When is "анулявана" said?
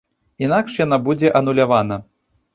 1.41-2.03